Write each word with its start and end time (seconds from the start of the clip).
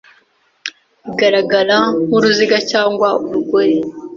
igaragara 1.09 1.77
nk'uruziga 2.05 2.57
cyangwa 2.71 3.07
urugori 3.25 3.77